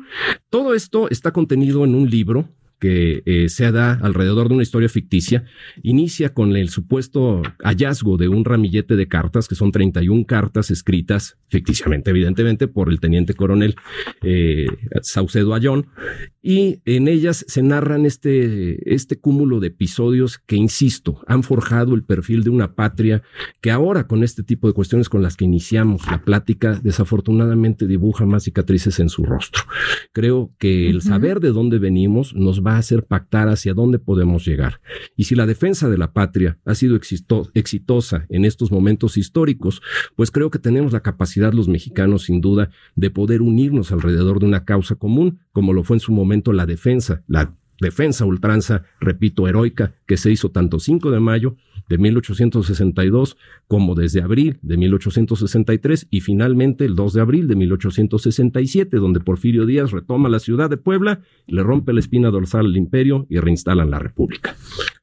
Todo 0.50 0.74
esto 0.74 1.10
está 1.10 1.32
contenido 1.32 1.84
en 1.86 1.96
un 1.96 2.10
libro 2.10 2.50
que 2.82 3.22
eh, 3.28 3.48
se 3.48 3.72
da 3.72 3.94
alrededor 3.94 4.48
de 4.48 4.56
una 4.56 4.64
historia 4.64 4.90
ficticia, 4.90 5.46
inicia 5.84 6.34
con 6.34 6.58
el 6.58 6.70
supuesto 6.70 7.44
hallazgo 7.64 8.18
de 8.18 8.28
un 8.28 8.44
ramillete 8.44 8.96
de 8.96 9.08
cartas, 9.08 9.48
que 9.48 9.54
son 9.54 9.72
31 9.72 10.26
cartas 10.26 10.72
escritas 10.72 11.38
ficticiamente, 11.48 12.10
evidentemente, 12.10 12.68
por 12.68 12.90
el 12.90 13.00
teniente 13.00 13.36
coronel 13.36 13.76
eh, 14.24 14.66
Saucedo 15.04 15.54
Ayón, 15.54 15.88
y 16.42 16.82
en 16.86 17.08
ellas 17.08 17.46
se 17.48 17.62
narran 17.62 18.06
este, 18.06 18.94
este 18.94 19.20
cúmulo 19.20 19.60
de 19.60 19.68
episodios 19.68 20.40
que, 20.40 20.56
insisto, 20.56 21.24
han 21.28 21.44
forjado 21.44 21.94
el 21.94 22.04
perfil 22.04 22.44
de 22.44 22.50
una 22.50 22.74
patria 22.74 23.22
que 23.62 23.70
ahora 23.70 24.08
con 24.08 24.24
este 24.24 24.42
tipo 24.42 24.68
de 24.68 24.74
cuestiones 24.74 25.08
con 25.08 25.22
las 25.22 25.38
que 25.38 25.46
iniciamos 25.46 26.02
la 26.08 26.24
plática, 26.24 26.80
desafortunadamente 26.82 27.86
dibuja 27.86 28.26
más 28.26 28.44
cicatrices 28.44 29.00
en 29.00 29.10
su 29.10 29.24
rostro. 29.24 29.64
Creo 30.14 30.50
que 30.58 30.90
el 30.90 31.02
saber 31.04 31.40
de 31.42 31.52
dónde 31.52 31.78
venimos 31.78 32.34
nos 32.34 32.66
va 32.66 32.76
a 32.76 32.80
hacer 32.80 33.04
pactar 33.04 33.48
hacia 33.48 33.76
dónde 33.76 34.00
podemos 34.00 34.44
llegar. 34.44 34.82
Y 35.16 35.26
si 35.26 35.36
la 35.36 35.46
defensa 35.46 35.90
de 35.90 36.00
la 36.00 36.12
patria 36.12 36.58
ha 36.66 36.74
sido 36.74 37.00
exitosa 37.54 38.26
en 38.30 38.46
estos 38.46 38.72
momentos 38.72 39.16
históricos, 39.16 39.82
pues 40.16 40.32
creo 40.32 40.50
que 40.50 40.60
tenemos 40.60 40.92
la 40.92 41.02
capacidad 41.02 41.54
los 41.54 41.68
mexicanos, 41.68 42.24
sin 42.24 42.42
duda, 42.42 42.72
de 42.96 43.12
poder 43.12 43.44
unirnos 43.44 43.92
alrededor 43.92 44.40
de 44.40 44.48
una 44.48 44.66
causa 44.66 44.96
común, 44.96 45.40
como 45.52 45.74
lo 45.74 45.84
fue 45.84 45.98
en 45.98 46.00
su 46.00 46.12
momento 46.12 46.31
la 46.54 46.66
defensa, 46.66 47.24
la 47.28 47.54
defensa 47.80 48.26
ultranza, 48.26 48.84
repito, 49.00 49.48
heroica, 49.48 49.94
que 50.06 50.18
se 50.18 50.32
hizo 50.32 50.52
tanto 50.52 50.80
5 50.80 51.12
de 51.12 51.20
mayo 51.20 51.58
de 51.90 51.98
1862 51.98 53.38
como 53.68 53.96
desde 53.96 54.22
abril 54.22 54.60
de 54.62 54.78
1863 54.78 56.08
y 56.10 56.22
finalmente 56.22 56.86
el 56.86 56.96
2 56.96 57.14
de 57.14 57.22
abril 57.22 57.48
de 57.48 57.56
1867, 57.56 58.98
donde 58.98 59.20
Porfirio 59.20 59.66
Díaz 59.66 59.92
retoma 59.92 60.30
la 60.30 60.40
ciudad 60.40 60.70
de 60.70 60.78
Puebla, 60.78 61.22
le 61.48 61.64
rompe 61.64 61.92
la 61.92 62.00
espina 62.00 62.30
dorsal 62.30 62.68
al 62.68 62.78
imperio 62.78 63.26
y 63.30 63.40
reinstalan 63.40 63.90
la 63.90 64.00
república. 64.00 64.56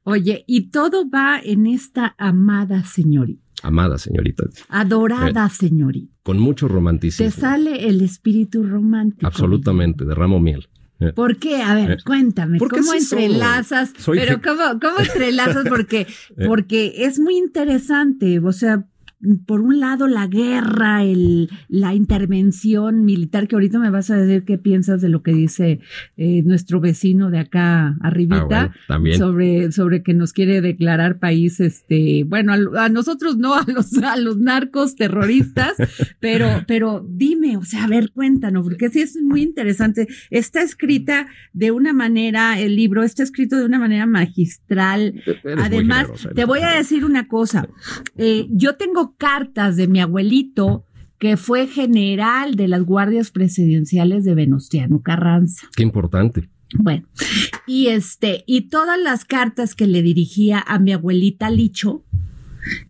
Oye, 0.05 0.45
y 0.47 0.71
todo 0.71 1.11
va 1.11 1.41
en 1.45 1.67
esta 1.67 2.15
amada 2.17 2.85
señorita. 2.85 3.43
Amada 3.63 3.99
señorita. 3.99 4.45
Adorada 4.69 5.47
eh, 5.47 5.51
señorita. 5.51 6.17
Con 6.23 6.39
mucho 6.39 6.69
romanticismo. 6.69 7.27
Te 7.27 7.33
sale 7.33 7.89
el 7.89 8.01
espíritu 8.01 8.63
romántico. 8.63 9.27
Absolutamente, 9.27 10.05
derramo 10.05 10.39
miel. 10.41 10.69
Eh. 11.01 11.13
¿Por 11.13 11.37
qué? 11.37 11.63
A 11.63 11.75
ver, 11.75 11.91
eh. 11.93 11.97
cuéntame, 12.05 12.59
¿cómo 12.59 12.93
entrelazas? 12.93 13.93
Pero 14.07 14.41
¿cómo, 14.43 14.81
cómo 14.81 14.99
entrelazas? 14.99 15.69
Porque, 15.69 16.07
porque 16.47 16.93
es 17.05 17.21
muy 17.21 17.37
interesante, 17.37 18.41
o 18.41 18.53
sea, 18.53 18.85
por 19.47 19.61
un 19.61 19.81
lado 19.81 20.07
la 20.07 20.27
guerra, 20.29 21.03
el, 21.03 21.51
la 21.69 21.95
intervención 21.95 23.05
militar, 23.05 23.49
que 23.49 23.57
ahorita 23.57 23.79
me 23.79 23.91
vas 23.91 24.11
a 24.11 24.17
decir 24.17 24.45
qué 24.45 24.59
piensas 24.59 25.01
de 25.01 25.09
lo 25.09 25.23
que 25.23 25.33
dice 25.33 25.81
eh, 26.17 26.43
nuestro 26.45 26.81
vecino 26.81 27.31
de 27.31 27.41
acá 27.41 27.97
arribita, 28.01 28.73
ah, 28.89 29.01
sobre, 29.17 29.73
sobre 29.73 30.03
que 30.03 30.15
nos 30.15 30.33
quiere 30.33 30.61
declarar 30.61 31.19
país, 31.19 31.59
este, 31.59 32.25
bueno, 32.25 32.53
a, 32.79 32.89
nosotros 32.89 33.37
no, 33.39 33.55
a 33.55 33.65
los, 33.67 33.99
a 33.99 34.17
los 34.17 34.39
narcos 34.39 34.95
terroristas, 34.95 35.75
pero, 36.21 36.65
pero 36.69 37.05
dime, 37.09 37.57
o 37.57 37.65
sea, 37.65 37.85
a 37.85 37.89
ver, 37.89 38.13
cuéntanos, 38.13 38.65
porque 38.65 38.89
sí 38.89 39.01
es 39.01 39.21
muy 39.21 39.43
interesante. 39.43 40.07
Está 40.31 40.63
escrita 40.63 41.27
de 41.53 41.73
una 41.73 41.93
manera, 41.93 42.61
el 42.61 42.77
libro 42.77 43.03
está 43.03 43.25
escrito 43.25 43.57
de 43.57 43.65
una 43.65 43.81
manera 43.81 44.07
magistral. 44.07 45.23
Además, 45.57 46.09
te 46.37 46.45
voy 46.45 46.61
a 46.61 46.71
decir 46.71 47.05
una 47.05 47.27
cosa, 47.27 47.69
eh, 48.17 48.47
yo 48.51 48.77
tengo 48.77 49.08
cartas 49.17 49.77
de 49.77 49.89
mi 49.89 50.01
abuelito, 50.01 50.85
que 51.19 51.37
fue 51.37 51.67
general 51.67 52.55
de 52.55 52.69
las 52.69 52.83
guardias 52.83 53.31
presidenciales 53.31 54.25
de 54.25 54.35
Venustiano 54.35 55.03
Carranza. 55.03 55.67
Qué 55.75 55.83
importante. 55.83 56.49
Bueno, 56.75 57.07
y 57.67 57.87
este, 57.87 58.45
y 58.47 58.69
todas 58.69 59.01
las 59.01 59.25
cartas 59.25 59.75
que 59.75 59.87
le 59.87 60.03
dirigía 60.03 60.63
a 60.67 60.79
mi 60.79 60.93
abuelita 60.93 61.51
Licho, 61.51 62.05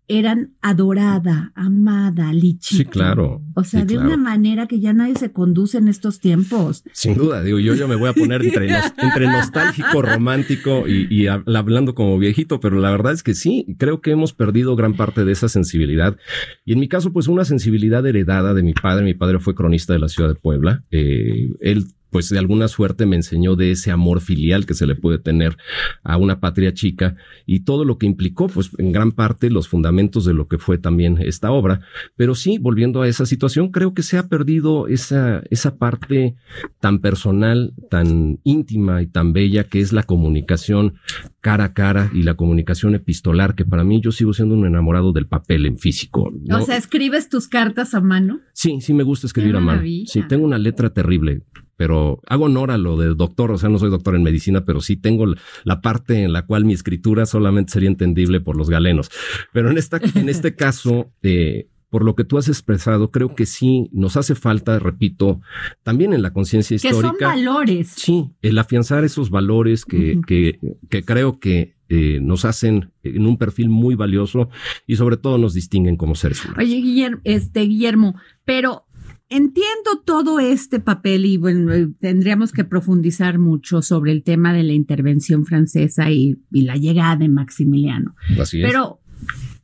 eran 0.08 0.54
adorada, 0.62 1.52
amada, 1.54 2.32
lichita. 2.32 2.82
Sí, 2.82 2.84
claro. 2.84 3.42
O 3.54 3.64
sea, 3.64 3.84
de 3.84 3.98
una 3.98 4.16
manera 4.16 4.66
que 4.66 4.80
ya 4.80 4.92
nadie 4.92 5.14
se 5.16 5.32
conduce 5.32 5.78
en 5.78 5.88
estos 5.88 6.20
tiempos. 6.20 6.84
Sin 6.92 7.14
duda, 7.14 7.42
digo, 7.42 7.58
yo 7.58 7.74
ya 7.74 7.86
me 7.86 7.96
voy 7.96 8.08
a 8.08 8.12
poner 8.12 8.42
entre, 8.42 8.68
entre 8.98 9.26
nostálgico, 9.26 10.02
romántico 10.02 10.86
y, 10.88 11.26
hablando 11.26 11.94
como 11.94 12.18
viejito, 12.18 12.60
pero 12.60 12.80
la 12.80 12.90
verdad 12.90 13.12
es 13.12 13.22
que 13.22 13.34
sí, 13.34 13.66
creo 13.78 14.00
que 14.00 14.12
hemos 14.12 14.32
perdido 14.32 14.76
gran 14.76 14.94
parte 14.94 15.24
de 15.24 15.32
esa 15.32 15.48
sensibilidad. 15.48 16.16
Y 16.64 16.72
en 16.72 16.80
mi 16.80 16.88
caso, 16.88 17.12
pues 17.12 17.28
una 17.28 17.44
sensibilidad 17.44 18.06
heredada 18.06 18.54
de 18.54 18.62
mi 18.62 18.72
padre. 18.72 19.04
Mi 19.04 19.14
padre 19.14 19.38
fue 19.38 19.54
cronista 19.54 19.92
de 19.92 19.98
la 19.98 20.08
ciudad 20.08 20.30
de 20.30 20.36
Puebla. 20.36 20.84
Eh, 20.90 21.50
él 21.60 21.86
pues 22.10 22.28
de 22.28 22.38
alguna 22.38 22.68
suerte 22.68 23.06
me 23.06 23.16
enseñó 23.16 23.56
de 23.56 23.70
ese 23.70 23.90
amor 23.90 24.20
filial 24.20 24.66
que 24.66 24.74
se 24.74 24.86
le 24.86 24.94
puede 24.94 25.18
tener 25.18 25.56
a 26.02 26.16
una 26.16 26.40
patria 26.40 26.72
chica 26.72 27.16
y 27.46 27.60
todo 27.60 27.84
lo 27.84 27.98
que 27.98 28.06
implicó, 28.06 28.48
pues 28.48 28.70
en 28.78 28.92
gran 28.92 29.12
parte 29.12 29.50
los 29.50 29.68
fundamentos 29.68 30.24
de 30.24 30.34
lo 30.34 30.48
que 30.48 30.58
fue 30.58 30.78
también 30.78 31.18
esta 31.20 31.50
obra. 31.50 31.80
Pero 32.16 32.34
sí, 32.34 32.58
volviendo 32.58 33.02
a 33.02 33.08
esa 33.08 33.26
situación, 33.26 33.70
creo 33.70 33.94
que 33.94 34.02
se 34.02 34.18
ha 34.18 34.28
perdido 34.28 34.88
esa, 34.88 35.42
esa 35.50 35.76
parte 35.76 36.36
tan 36.80 37.00
personal, 37.00 37.74
tan 37.90 38.40
íntima 38.44 39.02
y 39.02 39.06
tan 39.06 39.32
bella 39.32 39.64
que 39.64 39.80
es 39.80 39.92
la 39.92 40.02
comunicación 40.02 40.94
cara 41.40 41.64
a 41.64 41.72
cara 41.72 42.10
y 42.12 42.22
la 42.22 42.34
comunicación 42.34 42.94
epistolar, 42.94 43.54
que 43.54 43.64
para 43.64 43.84
mí 43.84 44.00
yo 44.02 44.12
sigo 44.12 44.32
siendo 44.32 44.54
un 44.54 44.66
enamorado 44.66 45.12
del 45.12 45.26
papel 45.26 45.66
en 45.66 45.78
físico. 45.78 46.32
O 46.50 46.60
sea, 46.62 46.76
¿escribes 46.76 47.28
tus 47.28 47.48
cartas 47.48 47.94
a 47.94 48.00
mano? 48.00 48.40
Sí, 48.52 48.80
sí 48.80 48.92
me 48.92 49.02
gusta 49.02 49.26
escribir 49.26 49.56
a 49.56 49.60
mano. 49.60 49.82
Sí, 49.82 50.22
tengo 50.28 50.44
una 50.44 50.58
letra 50.58 50.90
terrible 50.90 51.42
pero 51.78 52.20
hago 52.26 52.46
honor 52.46 52.72
a 52.72 52.76
lo 52.76 52.96
de 52.96 53.14
doctor, 53.14 53.52
o 53.52 53.56
sea, 53.56 53.68
no 53.68 53.78
soy 53.78 53.88
doctor 53.88 54.16
en 54.16 54.24
medicina, 54.24 54.64
pero 54.64 54.80
sí 54.80 54.96
tengo 54.96 55.26
la 55.62 55.80
parte 55.80 56.24
en 56.24 56.32
la 56.32 56.44
cual 56.44 56.64
mi 56.64 56.72
escritura 56.74 57.24
solamente 57.24 57.72
sería 57.72 57.88
entendible 57.88 58.40
por 58.40 58.56
los 58.56 58.68
galenos. 58.68 59.10
Pero 59.52 59.70
en 59.70 59.78
esta, 59.78 60.00
en 60.16 60.28
este 60.28 60.54
caso, 60.56 61.12
eh, 61.22 61.68
por 61.88 62.04
lo 62.04 62.16
que 62.16 62.24
tú 62.24 62.36
has 62.36 62.48
expresado, 62.48 63.12
creo 63.12 63.36
que 63.36 63.46
sí 63.46 63.88
nos 63.92 64.16
hace 64.16 64.34
falta, 64.34 64.80
repito, 64.80 65.40
también 65.84 66.12
en 66.12 66.22
la 66.22 66.32
conciencia 66.32 66.74
histórica. 66.74 67.12
Que 67.16 67.24
son 67.24 67.28
valores. 67.28 67.92
Sí, 67.96 68.28
el 68.42 68.58
afianzar 68.58 69.04
esos 69.04 69.30
valores 69.30 69.84
que, 69.84 70.20
que, 70.26 70.58
que 70.90 71.04
creo 71.04 71.38
que 71.38 71.76
eh, 71.88 72.18
nos 72.20 72.44
hacen 72.44 72.90
en 73.04 73.24
un 73.24 73.38
perfil 73.38 73.68
muy 73.68 73.94
valioso 73.94 74.50
y 74.86 74.96
sobre 74.96 75.16
todo 75.16 75.38
nos 75.38 75.54
distinguen 75.54 75.96
como 75.96 76.16
seres 76.16 76.44
humanos. 76.44 76.64
Oye, 76.64 76.76
Guillermo, 76.76 77.20
este, 77.22 77.60
Guillermo, 77.60 78.14
pero 78.44 78.84
Entiendo 79.30 80.02
todo 80.06 80.40
este 80.40 80.80
papel 80.80 81.26
y 81.26 81.36
bueno, 81.36 81.72
eh, 81.72 81.88
tendríamos 82.00 82.50
que 82.50 82.64
profundizar 82.64 83.38
mucho 83.38 83.82
sobre 83.82 84.12
el 84.12 84.22
tema 84.22 84.54
de 84.54 84.62
la 84.62 84.72
intervención 84.72 85.44
francesa 85.44 86.10
y, 86.10 86.38
la 86.50 86.76
llegada 86.76 87.16
de 87.16 87.28
Maximiliano. 87.28 88.14
Así 88.40 88.62
es. 88.62 88.66
Pero, 88.66 89.00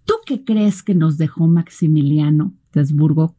¿tú 0.05 0.15
qué 0.27 0.45
crees 0.45 0.83
que 0.83 0.95
nos 0.95 1.17
dejó 1.17 1.47
Maximiliano 1.47 2.55
de 2.75 2.81
Habsburgo 2.81 3.37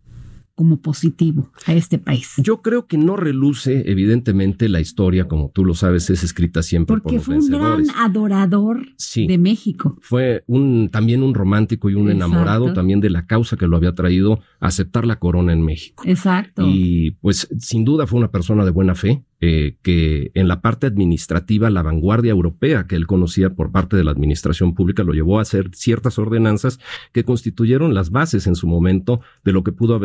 como 0.56 0.80
positivo 0.82 1.52
a 1.66 1.74
este 1.74 2.00
país. 2.00 2.34
Yo 2.38 2.62
creo 2.62 2.88
que 2.88 2.98
no 2.98 3.18
reluce, 3.18 3.92
evidentemente, 3.92 4.70
la 4.70 4.80
historia, 4.80 5.28
como 5.28 5.50
tú 5.50 5.66
lo 5.66 5.74
sabes, 5.74 6.10
es 6.10 6.24
escrita 6.24 6.64
siempre 6.64 6.96
Porque 6.96 7.04
por 7.04 7.14
los 7.16 7.26
fue 7.26 7.38
un 7.38 7.50
gran 7.50 7.86
adorador 7.98 8.88
de 9.16 9.38
México. 9.38 9.98
Fue 10.00 10.44
un, 10.48 10.90
también 10.90 11.24
un 11.24 11.34
romántico 11.34 11.90
y 11.90 11.96
un 11.96 12.10
enamorado 12.10 12.74
también 12.74 13.02
de 13.02 13.10
la 13.10 13.26
causa 13.26 13.58
que 13.58 13.68
lo 13.68 13.76
había 13.76 13.94
traído 13.94 14.40
a 14.60 14.68
aceptar 14.68 15.06
la 15.06 15.20
corona 15.20 15.52
en 15.52 15.62
México. 15.62 16.04
Exacto. 16.08 16.64
Y 16.66 17.12
pues 17.22 17.48
sin 17.60 17.84
duda 17.84 18.08
fue 18.08 18.20
una 18.20 18.32
persona 18.32 18.64
de 18.64 18.72
buena 18.72 18.96
fe, 18.96 19.24
eh, 19.48 19.78
que 19.84 20.32
en 20.34 20.48
la 20.48 20.60
parte 20.60 20.88
administrativa 20.88 21.70
la 21.70 21.84
vanguardia 21.84 22.32
europea 22.32 22.88
que 22.88 22.96
él 22.96 23.06
conocía 23.06 23.52
por 23.52 23.72
parte 23.72 23.96
de 23.96 24.04
la 24.04 24.10
administración 24.10 24.74
pública 24.74 25.04
lo 25.04 25.14
llevó 25.14 25.38
a 25.38 25.44
hacer 25.44 25.70
ciertas 25.76 26.18
ordenanzas 26.18 26.80
que 27.12 27.24
constituyeron 27.26 27.94
las 27.94 28.10
bases 28.10 28.48
en 28.48 28.56
su 28.56 28.66
momento 28.66 29.22
de 29.44 29.52
lo 29.52 29.64
que 29.64 29.72
pudo 29.72 30.00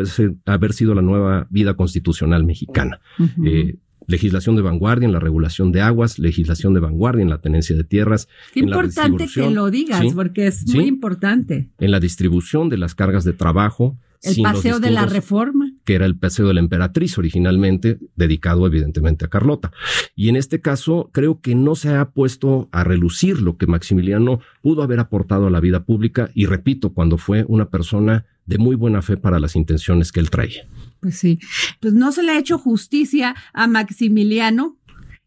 haber 0.45 0.73
sido 0.73 0.93
la 0.93 1.01
nueva 1.01 1.47
vida 1.49 1.73
constitucional 1.73 2.43
mexicana. 2.43 2.99
Eh, 3.43 3.77
legislación 4.05 4.55
de 4.55 4.61
vanguardia 4.61 5.07
en 5.07 5.13
la 5.13 5.19
regulación 5.19 5.71
de 5.71 5.81
aguas, 5.81 6.19
legislación 6.19 6.75
de 6.75 6.81
vanguardia 6.81 7.23
en 7.23 7.31
la 7.31 7.41
tenencia 7.41 7.75
de 7.75 7.83
tierras. 7.83 8.27
Qué 8.53 8.59
importante 8.59 9.27
que 9.27 9.49
lo 9.49 9.71
digas, 9.71 10.05
porque 10.13 10.45
es 10.45 10.71
muy 10.71 10.85
importante. 10.85 11.71
En 11.79 11.89
la 11.89 11.99
distribución 11.99 12.69
de 12.69 12.77
las 12.77 12.93
cargas 12.93 13.23
de 13.23 13.33
trabajo, 13.33 13.97
el 14.21 14.39
paseo 14.43 14.79
de 14.79 14.91
la 14.91 15.07
reforma. 15.07 15.70
Que 15.91 15.95
era 15.95 16.05
el 16.05 16.17
paseo 16.17 16.47
de 16.47 16.53
la 16.53 16.61
emperatriz 16.61 17.17
originalmente, 17.17 17.99
dedicado 18.15 18.65
evidentemente 18.65 19.25
a 19.25 19.27
Carlota. 19.27 19.73
Y 20.15 20.29
en 20.29 20.37
este 20.37 20.61
caso, 20.61 21.09
creo 21.11 21.41
que 21.41 21.53
no 21.53 21.75
se 21.75 21.89
ha 21.93 22.11
puesto 22.11 22.69
a 22.71 22.85
relucir 22.85 23.41
lo 23.41 23.57
que 23.57 23.67
Maximiliano 23.67 24.39
pudo 24.61 24.83
haber 24.83 25.01
aportado 25.01 25.47
a 25.47 25.49
la 25.49 25.59
vida 25.59 25.83
pública 25.83 26.31
y 26.33 26.45
repito, 26.45 26.93
cuando 26.93 27.17
fue 27.17 27.43
una 27.45 27.69
persona 27.69 28.25
de 28.45 28.57
muy 28.57 28.77
buena 28.77 29.01
fe 29.01 29.17
para 29.17 29.37
las 29.37 29.57
intenciones 29.57 30.13
que 30.13 30.21
él 30.21 30.29
traía. 30.29 30.63
Pues 31.01 31.17
sí, 31.17 31.39
pues 31.81 31.93
no 31.93 32.13
se 32.13 32.23
le 32.23 32.31
ha 32.31 32.39
hecho 32.39 32.57
justicia 32.57 33.35
a 33.51 33.67
Maximiliano 33.67 34.77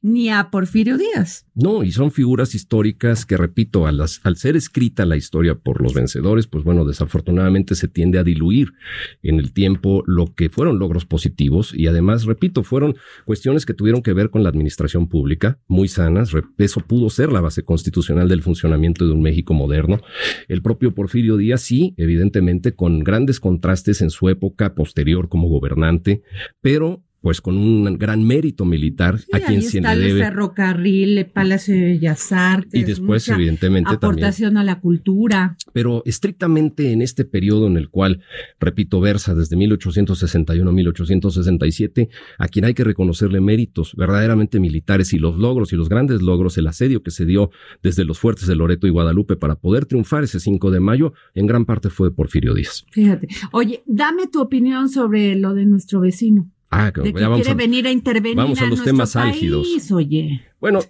ni 0.05 0.29
a 0.29 0.51
Porfirio 0.51 0.99
Díaz. 0.99 1.47
No, 1.55 1.83
y 1.83 1.91
son 1.91 2.11
figuras 2.11 2.55
históricas 2.55 3.25
que, 3.25 3.39
repito, 3.39 3.87
al, 3.87 3.99
al 4.01 4.37
ser 4.37 4.55
escrita 4.55 5.07
la 5.07 5.17
historia 5.17 5.55
por 5.55 5.81
los 5.81 5.95
vencedores, 5.95 6.47
pues 6.47 6.63
bueno, 6.63 6.85
desafortunadamente 6.85 7.75
se 7.75 7.89
tiende 7.89 8.19
a 8.19 8.23
diluir 8.23 8.75
en 9.23 9.39
el 9.39 9.55
tiempo 9.55 10.03
lo 10.07 10.35
que 10.35 10.51
fueron 10.51 10.79
logros 10.79 11.07
positivos 11.07 11.73
y 11.75 11.87
además, 11.87 12.27
repito, 12.27 12.63
fueron 12.65 12.97
cuestiones 13.25 13.65
que 13.65 13.73
tuvieron 13.73 14.03
que 14.03 14.13
ver 14.13 14.29
con 14.29 14.43
la 14.43 14.51
administración 14.51 15.09
pública, 15.09 15.59
muy 15.69 15.89
sanas, 15.89 16.33
eso 16.59 16.81
pudo 16.81 17.09
ser 17.09 17.33
la 17.33 17.41
base 17.41 17.63
constitucional 17.63 18.29
del 18.29 18.43
funcionamiento 18.43 19.07
de 19.07 19.13
un 19.13 19.23
México 19.23 19.55
moderno. 19.55 20.01
El 20.49 20.61
propio 20.61 20.95
Porfirio 20.95 21.39
Díaz, 21.39 21.63
sí, 21.63 21.95
evidentemente, 21.97 22.75
con 22.75 22.99
grandes 23.05 23.41
contrastes 23.41 24.03
en 24.03 24.11
su 24.11 24.29
época 24.29 24.75
posterior 24.75 25.31
como 25.31 25.49
gobernante, 25.49 26.21
pero 26.61 27.04
pues 27.25 27.41
con 27.41 27.57
un 27.57 27.97
gran 27.97 28.23
mérito 28.23 28.67
militar 28.67 29.19
a 29.33 29.41
quien 29.41 29.63
se 29.63 29.81
le 29.81 29.97
debe. 29.97 30.21
El 30.21 30.27
ferrocarril, 30.27 31.17
el 31.17 31.25
Palacio 31.25 31.75
de 31.75 31.81
Bellas 31.81 32.33
Artes. 32.33 32.79
Y 32.79 32.85
después, 32.85 33.27
evidentemente, 33.31 33.95
aportación 33.95 34.59
a 34.59 34.63
la 34.63 34.79
cultura. 34.79 35.57
Pero 35.73 36.03
estrictamente 36.05 36.93
en 36.93 37.01
este 37.01 37.25
periodo 37.25 37.67
en 37.67 37.79
el 37.79 37.89
cual, 37.89 38.21
repito, 38.61 39.01
versa 39.01 39.35
desde 39.35 39.57
1861 39.57 40.69
a 40.69 40.73
1867, 40.75 42.11
a 42.37 42.47
quien 42.49 42.67
hay 42.67 42.75
que 42.75 42.85
reconocerle 42.85 43.41
méritos 43.41 43.95
verdaderamente 43.97 44.61
militares 44.61 45.15
y 45.15 45.19
los 45.19 45.39
logros 45.39 45.73
y 45.73 45.77
los 45.77 45.89
grandes 45.89 46.21
logros, 46.21 46.59
el 46.59 46.67
asedio 46.67 47.03
que 47.03 47.11
se 47.11 47.25
dio 47.25 47.51
desde 47.83 48.05
los 48.05 48.19
fuertes 48.19 48.47
de 48.49 48.55
Loreto 48.55 48.87
y 48.87 48.91
Guadalupe 48.91 49.37
para 49.37 49.55
poder 49.55 49.87
triunfar 49.87 50.25
ese 50.25 50.41
5 50.41 50.71
de 50.71 50.81
mayo, 50.81 51.15
en 51.33 51.47
gran 51.47 51.65
parte 51.65 51.89
fue 51.89 52.11
de 52.11 52.15
Porfirio 52.15 52.53
Díaz. 52.53 52.85
Fíjate. 52.91 53.29
Oye, 53.51 53.83
dame 53.87 54.27
tu 54.27 54.43
opinión 54.43 54.91
sobre 54.91 55.37
lo 55.37 55.55
de 55.55 55.65
nuestro 55.65 56.01
vecino. 56.01 56.51
Ah, 56.71 56.91
de 56.91 57.13
que 57.13 57.13
quiere 57.13 57.55
venir 57.55 57.87
a 57.87 57.91
intervenir 57.93 58.37
vamos 58.37 58.61
a, 58.61 58.67
los 58.67 58.83
temas 58.83 59.15
álgidos. 59.17 59.69
Oye. 59.93 60.43
Bueno, 60.65 60.81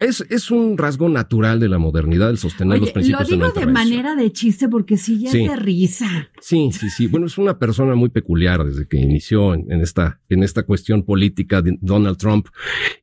es, 0.00 0.26
es 0.28 0.50
un 0.50 0.76
rasgo 0.76 1.08
natural 1.08 1.60
de 1.60 1.68
la 1.68 1.78
modernidad 1.78 2.30
el 2.30 2.36
sostener 2.36 2.80
los 2.80 2.90
principios 2.90 3.30
lo 3.30 3.36
digo 3.36 3.52
de, 3.52 3.64
manera 3.64 4.16
de 4.16 4.32
chiste 4.32 4.68
porque 4.68 4.96
sí 4.96 5.20
ya 5.20 5.28
es 5.28 5.34
de 5.50 5.54
risa. 5.54 6.30
Sí, 6.40 6.70
sí, 6.72 6.90
sí. 6.90 7.06
Bueno, 7.06 7.26
es 7.26 7.38
una 7.38 7.60
persona 7.60 7.94
muy 7.94 8.08
peculiar 8.08 8.64
desde 8.64 8.88
que 8.88 8.96
inició 8.96 9.54
en, 9.54 9.70
esta, 9.70 10.20
en 10.28 10.42
esta 10.42 10.64
cuestión 10.64 11.04
política 11.04 11.62
de 11.62 11.78
Donald 11.80 12.16
Trump. 12.16 12.48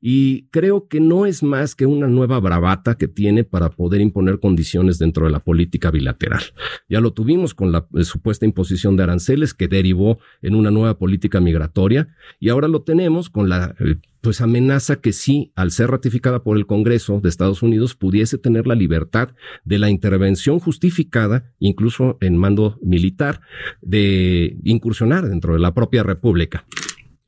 Y 0.02 0.48
creo 0.50 0.90
que 0.90 1.00
no 1.00 1.26
es 1.26 1.44
más 1.44 1.76
que 1.76 1.86
una 1.86 2.08
nueva 2.08 2.42
bravata 2.42 2.96
que 2.96 3.08
tiene 3.08 3.46
para 3.46 3.70
poder 3.70 4.02
imponer 4.02 4.42
condiciones 4.42 5.00
dentro 5.00 5.28
de 5.28 5.32
la 5.32 5.40
política 5.40 5.92
bilateral. 5.92 6.44
Ya 6.90 7.00
lo 7.00 7.14
tuvimos 7.14 7.54
con 7.54 7.72
la 7.72 7.88
eh, 7.96 8.04
supuesta 8.04 8.46
imposición 8.46 8.98
de 8.98 9.04
aranceles 9.04 9.54
que 9.54 9.70
derivó 9.70 10.20
en 10.42 10.56
una 10.56 10.72
nueva 10.72 10.98
política 10.98 11.40
migratoria 11.40 12.10
y 12.38 12.50
ahora 12.50 12.68
lo 12.68 12.82
tenemos 12.82 13.30
con 13.30 13.48
la 13.48 13.76
eh, 13.80 13.96
pues 14.22 14.42
amenaza 14.42 15.02
que 15.02 15.14
sí, 15.14 15.52
al 15.56 15.72
ser 15.72 15.90
ratificada 15.90 16.44
por 16.44 16.58
el 16.58 16.68
Congreso 16.68 17.20
de 17.20 17.30
Estados 17.30 17.64
Unidos, 17.64 17.96
pudiese 17.96 18.38
tener 18.38 18.68
la 18.68 18.76
libertad 18.76 19.30
de 19.66 19.80
la 19.80 19.90
intervención 19.90 20.60
justificada, 20.60 21.52
incluso 21.60 22.18
en 22.22 22.38
mando 22.38 22.78
militar, 22.82 23.42
de 23.82 24.58
incursionar 24.64 25.28
dentro 25.28 25.54
de 25.54 25.60
la 25.60 25.74
propia 25.74 26.04
República. 26.04 26.66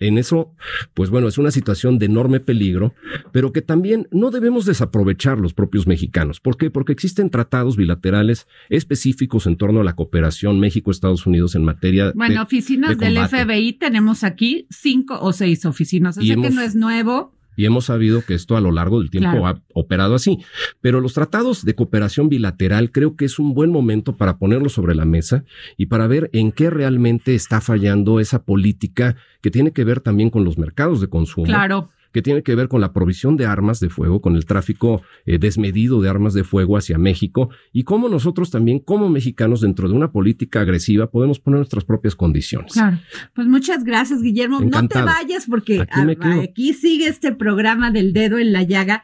En 0.07 0.17
eso, 0.17 0.53
pues 0.93 1.09
bueno, 1.09 1.27
es 1.27 1.37
una 1.37 1.51
situación 1.51 1.99
de 1.99 2.05
enorme 2.07 2.39
peligro, 2.39 2.93
pero 3.31 3.53
que 3.53 3.61
también 3.61 4.07
no 4.11 4.31
debemos 4.31 4.65
desaprovechar 4.65 5.39
los 5.39 5.53
propios 5.53 5.87
mexicanos. 5.87 6.39
¿Por 6.39 6.57
qué? 6.57 6.69
Porque 6.69 6.91
existen 6.91 7.29
tratados 7.29 7.77
bilaterales 7.77 8.47
específicos 8.69 9.47
en 9.47 9.57
torno 9.57 9.81
a 9.81 9.83
la 9.83 9.95
cooperación 9.95 10.59
México-Estados 10.59 11.25
Unidos 11.25 11.55
en 11.55 11.63
materia 11.63 12.13
bueno, 12.15 12.41
oficinas 12.41 12.97
del 12.97 13.17
FBI 13.17 13.73
tenemos 13.73 14.23
aquí 14.23 14.67
cinco 14.69 15.19
o 15.21 15.33
seis 15.33 15.65
oficinas. 15.65 16.17
Así 16.17 16.29
que 16.29 16.49
no 16.49 16.61
es 16.61 16.75
nuevo 16.75 17.33
y 17.55 17.65
hemos 17.65 17.85
sabido 17.85 18.23
que 18.25 18.33
esto 18.33 18.57
a 18.57 18.61
lo 18.61 18.71
largo 18.71 18.99
del 18.99 19.09
tiempo 19.09 19.47
ha 19.47 19.61
operado 19.73 20.15
así. 20.15 20.39
Pero 20.81 21.01
los 21.01 21.13
tratados 21.13 21.65
de 21.65 21.75
cooperación 21.75 22.29
bilateral 22.29 22.91
creo 22.91 23.15
que 23.15 23.25
es 23.25 23.39
un 23.39 23.53
buen 23.53 23.71
momento 23.71 24.17
para 24.17 24.37
ponerlos 24.37 24.73
sobre 24.73 24.95
la 24.95 25.05
mesa 25.05 25.43
y 25.77 25.87
para 25.87 26.07
ver 26.07 26.29
en 26.33 26.51
qué 26.51 26.69
realmente 26.69 27.35
está 27.35 27.61
fallando 27.61 28.19
esa 28.19 28.43
política 28.43 29.15
que 29.41 29.51
tiene 29.51 29.71
que 29.71 29.83
ver 29.83 29.99
también 29.99 30.29
con 30.29 30.43
los 30.43 30.57
mercados 30.57 31.01
de 31.01 31.07
consumo. 31.07 31.45
Claro 31.45 31.89
que 32.13 32.21
tiene 32.21 32.43
que 32.43 32.55
ver 32.55 32.67
con 32.69 32.79
la 32.79 32.93
provisión 32.93 33.35
de 33.35 33.45
armas 33.45 33.79
de 33.79 33.89
fuego, 33.89 34.21
con 34.21 34.35
el 34.35 34.45
tráfico 34.45 35.01
eh, 35.25 35.39
desmedido 35.39 36.01
de 36.01 36.09
armas 36.09 36.33
de 36.33 36.43
fuego 36.43 36.77
hacia 36.77 36.97
México 36.97 37.49
y 37.73 37.83
cómo 37.83 38.07
nosotros 38.07 38.51
también, 38.51 38.79
como 38.79 39.09
mexicanos, 39.09 39.61
dentro 39.61 39.89
de 39.89 39.95
una 39.95 40.11
política 40.11 40.61
agresiva, 40.61 41.07
podemos 41.07 41.39
poner 41.39 41.57
nuestras 41.57 41.83
propias 41.83 42.15
condiciones. 42.15 42.73
Claro. 42.73 42.99
Pues 43.33 43.47
muchas 43.47 43.83
gracias, 43.83 44.21
Guillermo. 44.21 44.61
No 44.61 44.87
te 44.87 45.01
vayas 45.01 45.47
porque 45.49 45.81
aquí, 45.81 45.99
aquí 46.43 46.73
sigue 46.73 47.07
este 47.07 47.33
programa 47.33 47.91
del 47.91 48.13
dedo 48.13 48.37
en 48.37 48.53
la 48.53 48.63
llaga. 48.63 49.03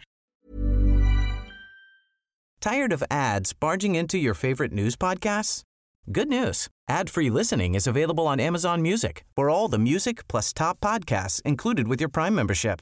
Tired 2.62 2.92
of 2.92 3.04
ads 3.10 3.54
barging 3.54 3.96
into 3.96 4.18
your 4.18 4.34
favorite 4.36 4.74
news 4.74 4.98
podcasts? 4.98 5.63
Good 6.12 6.28
news. 6.28 6.68
Ad-free 6.89 7.30
listening 7.30 7.75
is 7.75 7.88
available 7.88 8.28
on 8.28 8.39
Amazon 8.39 8.82
Music. 8.82 9.24
For 9.36 9.50
all 9.50 9.70
the 9.70 9.78
music 9.78 10.28
plus 10.28 10.51
top 10.51 10.80
podcasts 10.82 11.42
included 11.44 11.88
with 11.88 12.01
your 12.01 12.10
Prime 12.10 12.36
membership. 12.36 12.82